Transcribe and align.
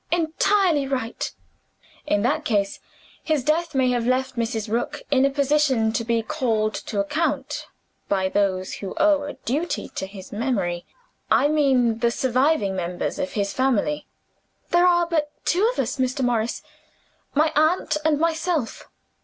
"Entirely 0.11 0.87
right." 0.87 1.31
"In 2.07 2.23
that 2.23 2.43
case, 2.43 2.79
his 3.23 3.43
death 3.43 3.75
may 3.75 3.91
have 3.91 4.07
left 4.07 4.35
Mrs. 4.35 4.67
Rook 4.67 5.03
in 5.11 5.25
a 5.25 5.29
position 5.29 5.93
to 5.93 6.03
be 6.03 6.23
called 6.23 6.73
to 6.73 6.99
account, 6.99 7.67
by 8.09 8.27
those 8.27 8.73
who 8.81 8.95
owe 8.97 9.21
a 9.21 9.33
duty 9.45 9.89
to 9.89 10.07
his 10.07 10.31
memory 10.31 10.87
I 11.29 11.49
mean 11.49 11.99
the 11.99 12.09
surviving 12.09 12.75
members 12.75 13.19
of 13.19 13.33
his 13.33 13.53
family." 13.53 14.07
"There 14.71 14.87
are 14.87 15.05
but 15.05 15.29
two 15.45 15.69
of 15.71 15.77
us, 15.77 15.97
Mr. 15.99 16.23
Morris. 16.25 16.63
My 17.35 17.51
aunt 17.55 17.97
and 18.03 18.19
myself." 18.19 18.89